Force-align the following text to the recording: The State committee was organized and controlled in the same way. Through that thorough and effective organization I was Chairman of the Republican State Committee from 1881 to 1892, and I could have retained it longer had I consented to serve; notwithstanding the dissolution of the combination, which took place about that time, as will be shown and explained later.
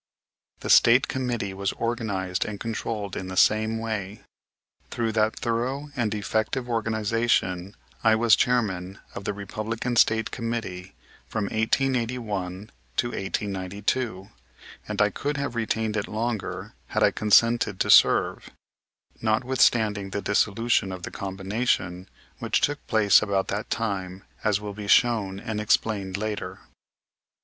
The 0.61 0.69
State 0.71 1.07
committee 1.07 1.53
was 1.53 1.73
organized 1.73 2.43
and 2.43 2.59
controlled 2.59 3.15
in 3.15 3.27
the 3.27 3.37
same 3.37 3.77
way. 3.77 4.21
Through 4.89 5.11
that 5.11 5.35
thorough 5.35 5.91
and 5.95 6.15
effective 6.15 6.67
organization 6.67 7.75
I 8.03 8.15
was 8.15 8.35
Chairman 8.35 8.97
of 9.13 9.25
the 9.25 9.33
Republican 9.35 9.95
State 9.97 10.31
Committee 10.31 10.95
from 11.29 11.43
1881 11.43 12.71
to 12.97 13.09
1892, 13.09 14.29
and 14.87 14.99
I 14.99 15.11
could 15.11 15.37
have 15.37 15.53
retained 15.53 15.95
it 15.95 16.07
longer 16.07 16.73
had 16.87 17.03
I 17.03 17.11
consented 17.11 17.79
to 17.81 17.91
serve; 17.91 18.49
notwithstanding 19.21 20.09
the 20.09 20.21
dissolution 20.23 20.91
of 20.91 21.03
the 21.03 21.11
combination, 21.11 22.09
which 22.39 22.59
took 22.59 22.87
place 22.87 23.21
about 23.21 23.49
that 23.49 23.69
time, 23.69 24.23
as 24.43 24.59
will 24.59 24.73
be 24.73 24.87
shown 24.87 25.39
and 25.39 25.61
explained 25.61 26.17
later. 26.17 26.61